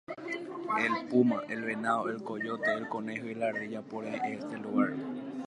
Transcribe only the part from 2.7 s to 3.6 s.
el conejo y la